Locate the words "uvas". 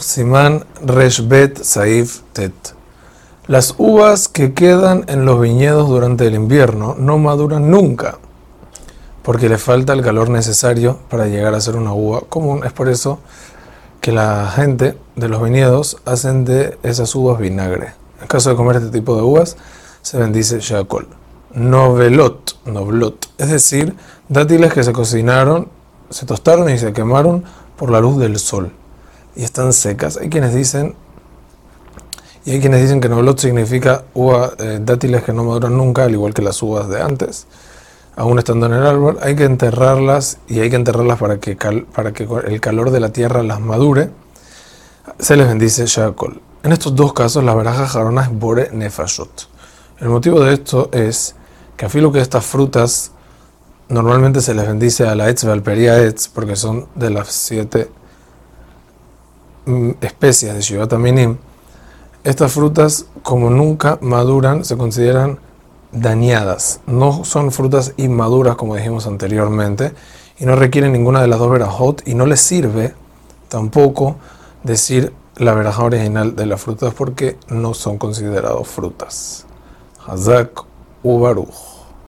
3.78-4.28, 17.16-17.40, 19.22-19.56, 36.62-36.88